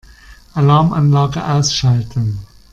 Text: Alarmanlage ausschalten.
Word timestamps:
Alarmanlage 0.55 1.43
ausschalten. 1.47 2.39